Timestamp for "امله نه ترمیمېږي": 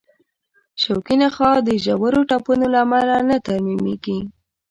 2.85-4.19